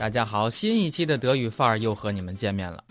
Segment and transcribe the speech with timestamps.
[0.00, 2.82] 大家好，新一期的德语范儿又和你们见面了。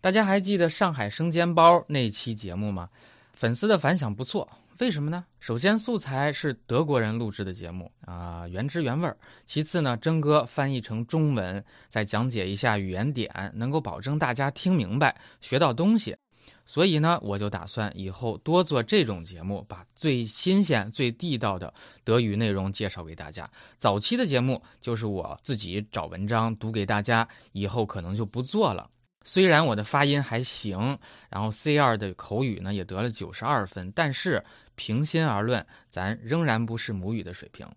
[0.00, 2.88] 大家还记得上海生煎包那期节目吗？
[3.32, 5.24] 粉丝的反响不错，为什么呢？
[5.38, 9.16] 首先，素材是德国人录制的节目啊，原汁原味儿。
[9.46, 16.16] 其次呢，真哥翻译成中文，再讲解一下语言点，能够保证大家听明白、学到东西。
[16.64, 21.72] 所以呢，我就打算以后多做这种节目，把最新鲜、最地道的
[22.04, 23.50] 德语内容介绍给大家。
[23.76, 28.88] 早期的节目就是我自己找文章读给大家，以后可能就不做了。
[29.24, 30.98] 虽然我的发音还行，
[31.28, 34.42] 然后 C 二的口语呢也得了九十二分，但是
[34.76, 37.68] 平心而论，咱仍然不是母语的水平。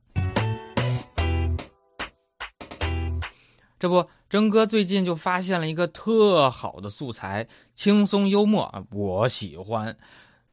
[3.84, 9.98] 这不，征哥最近就发现了一个特好的素材，轻松幽默啊，我喜欢。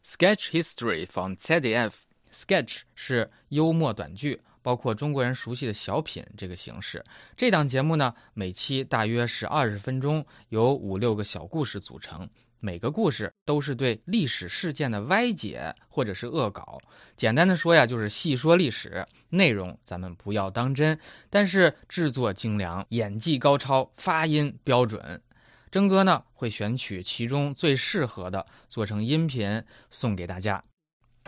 [0.04, 1.92] Sketch History from ZDF。
[2.32, 7.04] Sketch 是幽默短剧，包括中国人熟悉的小品这个形式。
[7.36, 12.28] 这档节目呢，每期大约是二十分钟，由五六个小故事组成。
[12.62, 16.78] 每个故事都是对历史事件的歪解或者是恶搞。
[17.16, 20.98] 简单的说呀，就是细说历史内容，咱们不要当真。
[21.30, 25.22] 但是制作精良，演技高超，发音标准。
[25.70, 30.62] 征哥呢会选取其中最适合的，做成音频送给大家。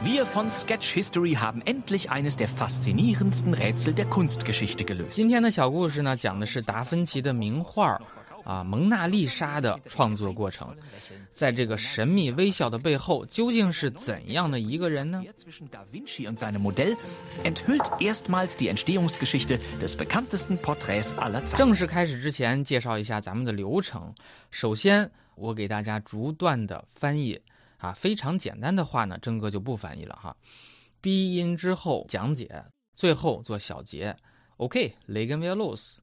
[0.03, 5.09] Wir von Sketch History haben endlich eines der faszinierendsten Rätsel der Kunstgeschichte gelöst。
[5.09, 8.00] 今天的小故事呢，讲的是达芬奇的名画。
[8.45, 10.73] 啊，蒙娜丽莎的创作过程，
[11.34, 15.22] 在这个神秘微笑的背后，究竟是怎样的一个人呢？
[21.58, 24.16] 正式开始之前，介绍一下咱们的流程。
[24.50, 27.38] 首先，我给大家逐段的翻译，
[27.83, 30.36] 啊，非常简单的话呢，真哥就不翻译了哈。
[31.00, 34.16] 鼻音之后讲解，最后做小结。
[34.58, 35.97] OK，legen wir los。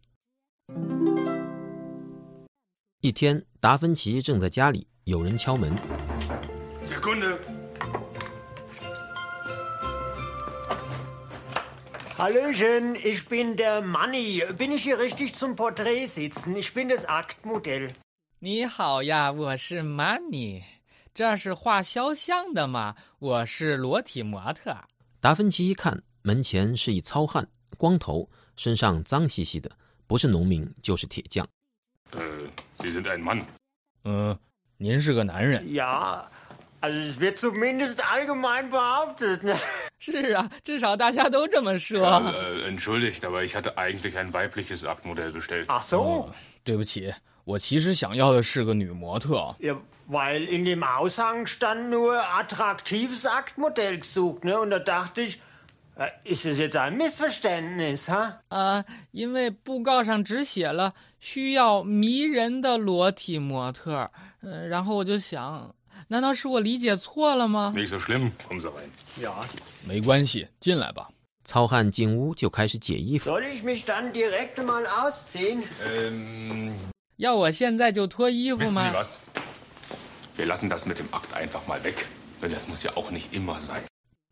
[3.00, 5.74] 一天，达芬奇正在家里，有人敲门。
[6.84, 7.40] Sekunde。
[12.18, 14.42] Hallöchen, ich bin der Manni.
[14.58, 16.58] Bin ich hier richtig zum Porträt sitzen?
[16.58, 17.94] Ich bin das Aktmodell.
[18.40, 20.64] 你好呀，我是 Money。
[21.20, 22.96] 这是画肖像的吗？
[23.20, 24.74] 我是裸体模特。
[25.20, 27.46] 达芬奇一看，门前是一糙汉，
[27.78, 29.70] 光头，身上脏兮兮的，
[30.08, 31.46] 不是农民就是铁匠。
[32.78, 33.44] Sie sind ein Mann.
[34.06, 34.40] 嗯，
[34.78, 35.68] 您是个男人。
[35.68, 36.24] Ja,
[36.80, 39.58] also es wird zumindest allgemein behauptet.
[39.98, 42.00] 是啊，至少大家都这么说。
[42.66, 45.66] Entschuldigt, aber ich hatte eigentlich ein weibliches Aktmodell bestellt.
[45.68, 46.30] Ach so.
[46.64, 47.14] 对不起，
[47.50, 49.56] 我其实想要的是个女模特。
[49.60, 49.76] Ja,
[50.08, 54.60] weil in dem Aushang stand nur attraktives Aktmodell gesucht, ne?
[54.60, 55.40] Und da dachte ich.
[56.24, 58.40] Ist es jetzt ein Missverständnis, ha?
[58.48, 64.10] 呃，因为布告上只写了需要迷人的裸体模特，
[64.42, 65.76] 呃，然后我就想，
[66.08, 69.22] 难道是我理解错了吗？Nicht so schlimm, kommen Sie rein.
[69.22, 69.34] Ja.
[69.86, 71.10] 没关系，进来吧。
[71.44, 73.30] 糙汉进屋就开始解衣服。
[73.30, 75.64] Soll ich mich dann direkt mal ausziehen?
[75.86, 76.72] Ähm.
[77.20, 79.18] 要我现在就脱衣服吗 Wissen Sie was?
[80.38, 82.08] Wir lassen das mit dem Akt einfach mal weg.
[82.42, 83.84] Das muss ja auch nicht immer sein.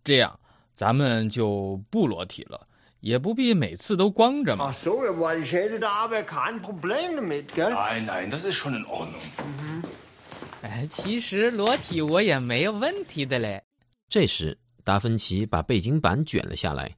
[0.03, 0.39] 这样。
[0.73, 2.67] 咱们就不裸体了，
[2.99, 4.71] 也不必每次都光着嘛。
[4.71, 7.73] Ach so, weil ich hätte da aber kein Problem damit, gell?
[7.73, 9.19] Nein, nein, das ist schon in Ordnung.
[10.61, 13.63] 哎，其实裸体我也没有问题的嘞。
[14.07, 16.95] 这时，达芬奇把背景板卷了下来，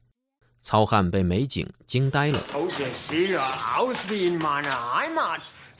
[0.60, 2.38] 糙汉被美景惊呆了。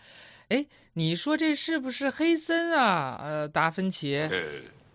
[0.49, 3.19] 哎，你说这是不是黑森啊？
[3.21, 4.17] 呃，达芬奇。
[4.17, 4.31] 呃，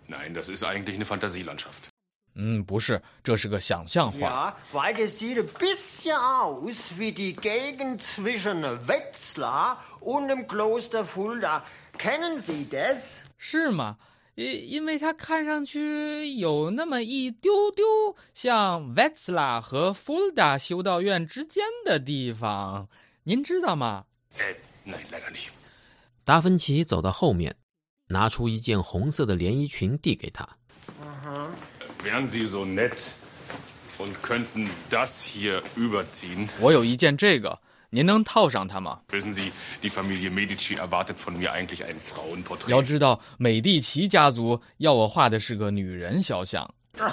[0.07, 1.89] Nein, das ist eigentlich eine Fantasielandschaft。
[2.35, 4.19] 嗯，不是，这是个想象画。
[4.19, 11.63] Ja, weil das sieht ein bisschen aus wie die Gegend zwischen Wetzlar und dem Kloster Fulda.
[11.97, 13.17] Kennen Sie das？
[13.37, 13.97] 是吗？
[14.36, 22.88] 因因为它看上去有那么一丢丢像 Vetsla 和 Fulda 修道院之间的地方，
[23.24, 24.04] 您知道吗？
[26.22, 27.56] 达芬奇走到后面，
[28.08, 30.46] 拿出一件红色的连衣裙递给他。
[36.60, 37.58] 我有一件这个。
[37.90, 39.00] 您能套上它吗？
[42.68, 46.68] 要知道，美第奇家族要我画的是个女人肖像。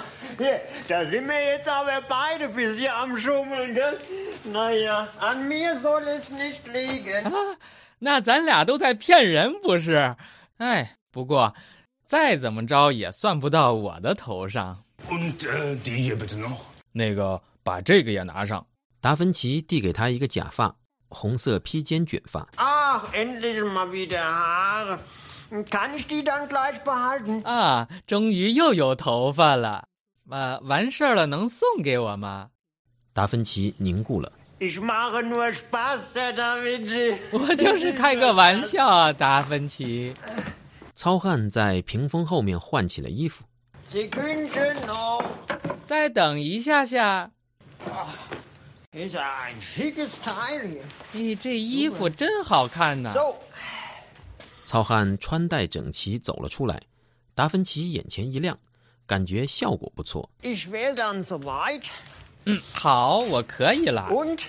[8.00, 10.16] 那咱俩都在骗人，不是？
[10.58, 11.54] 哎，不过
[12.06, 14.82] 再怎么着也算不到我的头上。
[15.06, 15.78] Äh.
[16.92, 18.66] 那个，把这个也拿上。
[19.04, 20.76] 达芬奇递给他一个假发，
[21.08, 22.48] 红色披肩卷发。
[22.56, 24.98] Ach, endlich mal wieder Haare.
[25.50, 27.46] Kann ich die dann gleich behalten?
[27.46, 29.88] 啊，终于又有头发了。
[30.30, 32.48] 啊，完事儿了，能送给我吗？
[33.12, 34.32] 达芬奇凝固了。
[34.58, 37.18] Ich mache nur Spaß, Da Vinci.
[37.30, 40.14] 我就是开个玩笑啊，达芬奇。
[40.94, 43.44] 糙汉在屏风后面换起了衣服。
[45.84, 47.32] 再等一下下。
[47.84, 48.23] Ist
[51.12, 53.34] 咦，这衣服真好看呐！So,
[54.62, 56.80] 糙汉穿戴整齐走了出来，
[57.34, 58.56] 达芬奇眼前一亮，
[59.04, 60.30] 感觉效果不错。
[60.42, 61.86] ich wäre dann soweit.
[62.44, 64.08] 嗯，好，我可以了。
[64.10, 64.42] Und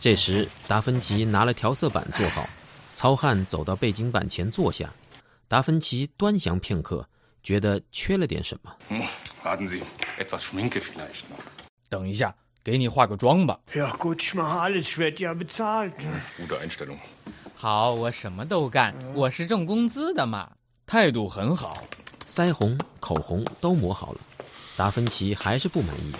[0.00, 2.48] 这时，达芬奇拿了调色板坐好，
[2.94, 4.90] 糙汉走到背景板前坐下。
[5.46, 7.06] 达芬奇端详片刻，
[7.42, 8.74] 觉得缺了点什么。
[8.88, 9.06] Hm,
[9.44, 9.82] warten Sie,
[10.18, 11.42] etwas Schminke vielleicht noch.
[11.90, 13.58] 等一下，给你化个妆吧。
[13.74, 15.92] ja gut, ich mache alles, ich werde ja bezahlt.
[16.38, 16.98] Gute Einstellung.
[17.56, 20.50] 好，我什么都干，我是挣工资的嘛。
[20.86, 21.72] 态度很好。
[22.28, 24.18] 腮红、口红都抹好了，
[24.76, 26.12] 达芬奇还是不满意。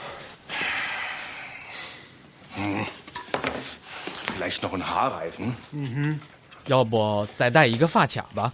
[4.36, 6.18] Vielleicht noch ein Haarreifen.
[6.66, 8.52] 要不再带一个发卡吧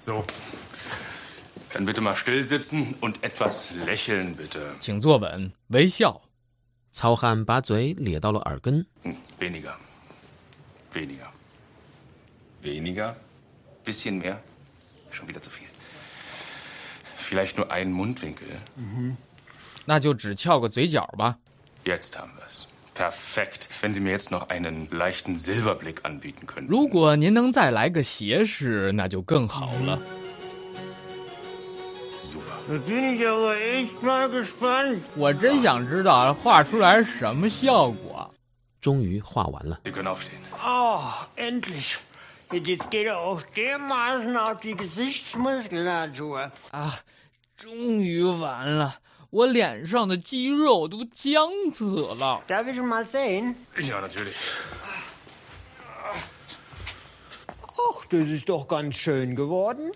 [0.00, 0.22] ？So.
[1.73, 4.75] Dann bitte mal still sitzen und etwas lächeln, bitte.
[4.79, 6.21] 请坐稳，微笑。
[6.91, 9.73] 糙汉把嘴咧到了耳根， Hm, weniger.
[10.93, 11.27] Weniger.
[12.63, 13.15] Weniger?
[13.83, 14.37] Bisschen mehr?
[15.11, 15.67] Schon wieder zu viel.
[17.17, 18.47] Vielleicht nur einen Mundwinkel.
[19.85, 21.37] 那就只翘个嘴角吧。
[21.83, 22.65] Jetzt haben wir's.
[22.95, 23.67] Perfekt.
[23.81, 26.69] Wenn Sie mir jetzt noch einen leichten Silberblick anbieten könnten.
[26.69, 29.99] 如果您能再来个斜视，那就更好了。
[32.22, 32.52] Super.
[32.68, 35.02] Da bin ich aber echt mal gespannt.
[35.16, 38.30] 我真想知道画出来什么效果。
[38.80, 39.80] 终于画完了。
[39.84, 40.40] Sie können aufstehen.
[40.62, 41.00] Oh,
[41.36, 41.98] endlich.
[42.52, 46.50] Jetzt geht er auch dermaßen auf die Gesichtsmuskulatur.
[46.72, 46.98] 啊，
[47.56, 47.72] 终
[48.02, 48.96] 于完了，
[49.30, 52.42] 我脸上的肌肉都僵死了。
[52.46, 53.54] Darf ich mal sehen?
[53.78, 54.36] Ja, natürlich.
[57.62, 59.92] Ach, das ist doch ganz schön geworden.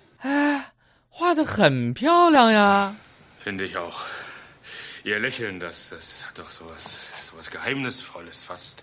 [1.17, 2.97] 画的很漂亮呀。
[3.39, 4.01] Finde ich auch.
[5.05, 8.83] Ihr Lächeln, das, das hat doch sowas, sowas Geheimnisvolles, fast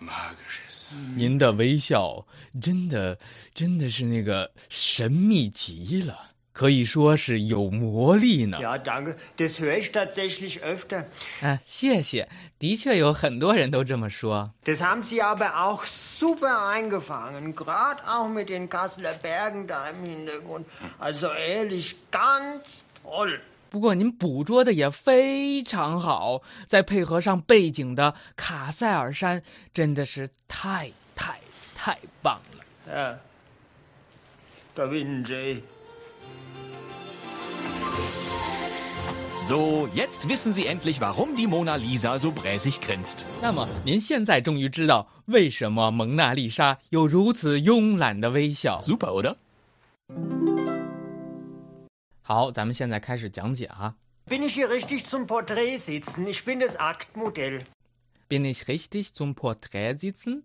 [0.00, 0.88] Magisches.
[1.14, 2.26] 您的微笑
[2.60, 3.16] 真的
[3.54, 8.58] 真的是那个神秘极了，可以说是有魔力呢。
[8.60, 9.16] Ja, danke.
[9.36, 11.06] Das höre ich tatsächlich öfter.
[11.40, 12.28] 啊，谢谢，
[12.58, 14.52] 的确有很多人都这么说。
[14.64, 17.54] Das haben Sie aber auch super eingefangen.
[17.54, 20.66] Gerade auch mit den Kasseler Bergen da im Hintergrund.
[20.98, 23.40] Also ehrlich, ganz toll.
[23.70, 31.40] 不过您捕捉的也非常好，再配合上背景的卡塞尔山，真的是太太
[31.74, 32.64] 太棒了。
[32.94, 33.16] Ja.
[34.74, 35.62] Da Vinci.
[39.41, 43.23] So, jetzt wissen Sie endlich, warum die Mona Lisa so bräsig grinst.
[43.41, 48.81] 那么您现在终于知道为什么蒙娜丽莎有如此慵懒的微笑。
[48.81, 49.35] Super, oder?
[52.21, 53.95] 好，咱们现在开始讲解啊。
[54.27, 56.27] Bin ich hier richtig zum Porträt sitzen?
[56.27, 57.61] Ich bin das Aktmodell.
[58.27, 60.43] Bin ich richtig zum Porträt sitzen?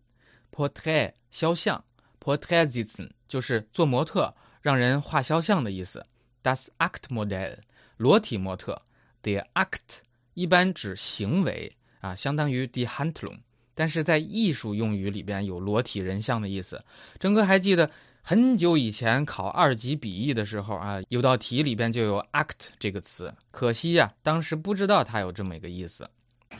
[0.52, 1.82] Porträt 肖像，
[2.20, 6.06] Porträt sitzen 就是做模特，让人画肖像的意思。
[6.44, 7.58] Das Aktmodell
[7.96, 8.82] 裸体模特
[9.27, 9.99] ，der Akt
[10.35, 13.39] 一般指行为啊，相当于 the Handlung，
[13.75, 16.81] 但是在艺术用语里边有裸体人像的意思。
[17.19, 17.91] 郑哥还记得
[18.21, 26.09] 很久以前考二级笔译的时候啊，有道题里边就有 act 这个词，可惜呀、当时不知道它有这么一个意思。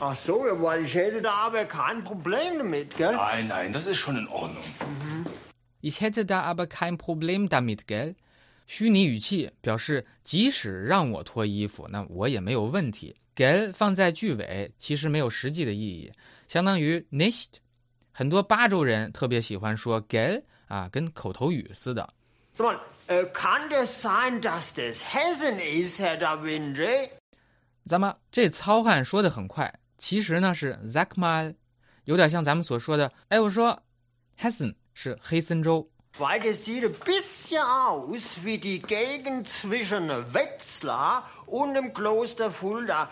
[0.00, 3.16] Ach so, ja, weil ich hätte da aber kein Problem damit, gell?
[3.16, 4.62] Nein, nein, das ist schon in Ordnung.
[5.80, 8.14] Ich hätte da aber kein Problem damit, gell？
[8.68, 13.16] 虚拟语气表示即使让我脱衣服，那我也没有问题。
[13.34, 16.12] gell 放在句尾其实没有实际的意义，
[16.46, 17.46] 相当于 nicht。
[18.12, 22.08] 很多巴州人特别喜欢说 gell 啊，跟口头语似的。
[23.08, 27.08] Äh, kann das sein, dass das Hessen ist, Herr Da Vinci?
[27.86, 31.54] 咱们这糙汉说的很快，其实呢是 Zakmal，
[32.04, 33.82] 有点像咱们所说的，哎，我说
[34.38, 35.88] Hessen 是黑森州，
[36.19, 43.09] Weil das sieht ein bisschen aus wie die Gegend zwischen Wetzlar und dem Kloster Fulda.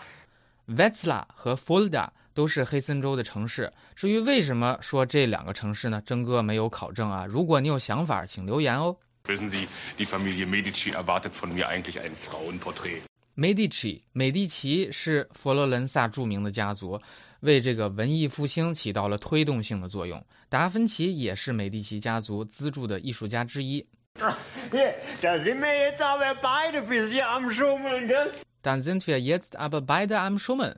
[0.66, 3.72] Wetzlar 和 Fulda 都是黑森州的城市。
[3.96, 6.00] 至于为什么说这两个城市呢？
[6.02, 7.26] 征哥没有考证啊。
[7.26, 8.96] 如果你有想法，请留言哦。
[9.24, 13.02] Wissen Sie, die Familie Medici erwartet von mir eigentlich ein Frauenporträt.
[13.37, 16.99] Medici，美第奇是佛罗伦萨著名的家族，
[17.41, 20.25] 为这个文艺复兴起到了推动性的作用。
[20.49, 23.85] 达芬奇也是美第奇家族资助的艺术家之一。
[24.15, 26.81] Da sind wir jetzt aber beide
[27.27, 28.31] am Schummeln, gell?
[28.63, 30.77] Dann sind wir jetzt aber beide am Schummeln.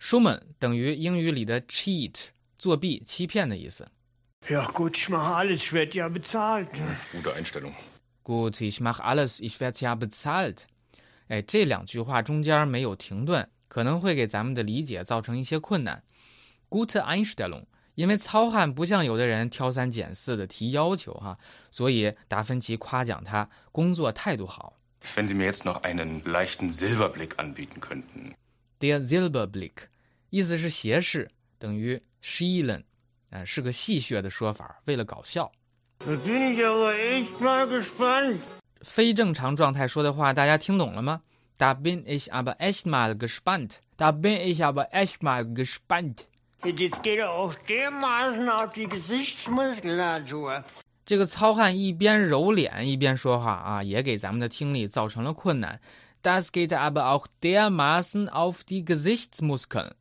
[0.00, 3.86] Schummeln 等于英语里的 cheat，作弊、欺骗的意思。
[4.48, 6.66] Ja gut, ich mache alles, ich werde ja bezahlt.
[7.12, 7.72] Gute Einstellung.
[8.24, 10.66] Gut, ich mache alles, ich werde ja bezahlt。
[11.32, 16.04] 哎，这两句话中间没有停顿，可能会给咱们的理解造成一些困难。
[16.68, 21.38] Gute Einstellung，因为糙汉不像有的人挑三拣四的提要求哈，
[21.70, 24.78] 所以达芬奇夸奖他工作态度好。
[25.16, 28.34] Wenn Sie mir jetzt noch einen leichten Silberblick anbieten könnten.
[28.78, 29.84] Der Silberblick，
[30.28, 32.82] 意思是斜视，等于 schielen，
[33.30, 35.50] 呃，是个戏谑的说法，为了搞笑。
[36.00, 38.36] Da bin ich aber echt mal gespannt.
[38.82, 41.22] 非正常状态说的话，大家听懂了吗
[41.58, 43.80] ？Da bin ich aber echt mal gespannt.
[43.96, 46.26] Da bin ich aber echt mal gespannt.
[46.62, 50.64] Das geht auch dermaßen auf die Gesichtsmuskulatur.
[51.04, 55.80] 这个糙汉一边揉脸一边说话啊，也给咱们的听力造成了困难。
[56.22, 59.92] Das geht aber auch dermaßen auf die Gesichtsmuskeln.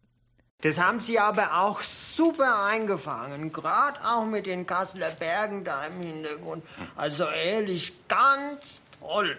[0.62, 6.00] Das haben Sie aber auch super eingefangen, gerade auch mit den Kasseler Bergen da im
[6.00, 6.64] Hintergrund.
[6.96, 9.36] Also ehrlich, ganz toll.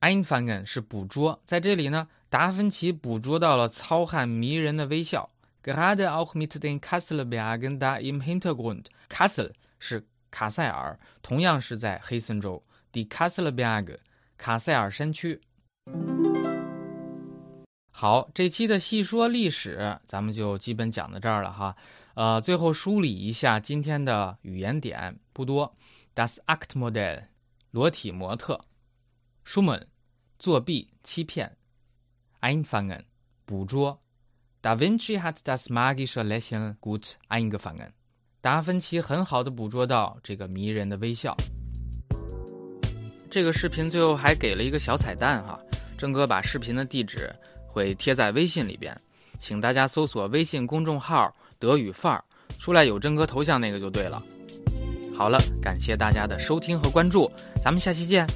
[0.00, 5.30] Einfangen 是捕捉，在这里呢，达芬奇捕捉到了糙汉迷人的微笑。
[5.62, 8.86] Gerade auch mit den Kasseler Bergen da im Hintergrund.
[9.08, 12.62] Kassel 是卡塞尔，同样是在黑森州。
[12.92, 13.98] Die Kasseler Berge，
[14.36, 15.40] 卡塞尔山区。
[18.01, 21.75] 好，这期的细说历史，咱们就基本讲到这儿了哈。
[22.15, 25.71] 呃，最后梳理一下今天的语言点，不多。
[26.15, 27.25] Das Aktmodell，
[27.69, 28.59] 裸体模特。
[29.45, 29.83] Schumann，
[30.39, 31.55] 作弊、欺骗。
[32.39, 33.03] Einfangen，
[33.45, 33.99] 捕捉。
[34.63, 37.91] Da Vinci hat das magische Lächeln gut eingefangen。
[38.41, 41.37] 达芬奇很好的捕捉到这个迷人的微笑。
[43.29, 45.59] 这个视频最后还给了一个小彩蛋哈，
[45.99, 47.31] 郑哥把视频的地址
[47.71, 48.93] 会贴在微信里边，
[49.39, 52.21] 请大家搜索微信公众号“德语范儿”，
[52.59, 54.21] 出来有真哥头像那个就对了。
[55.15, 57.31] 好了，感谢大家的收听和关注，
[57.63, 58.27] 咱们下期见。